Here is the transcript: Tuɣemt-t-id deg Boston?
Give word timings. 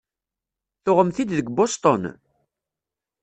Tuɣemt-t-id 0.83 1.29
deg 1.37 1.47
Boston? 1.51 2.03